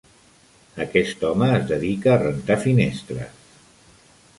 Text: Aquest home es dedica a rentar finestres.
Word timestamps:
Aquest 0.85 1.27
home 1.29 1.51
es 1.59 1.69
dedica 1.75 2.17
a 2.17 2.19
rentar 2.25 2.61
finestres. 2.67 3.41